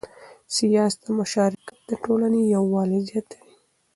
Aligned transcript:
سیاسي 0.57 1.09
مشارکت 1.19 1.75
د 1.89 1.91
ټولنې 2.03 2.41
یووالی 2.55 2.99
زیاتوي 3.09 3.53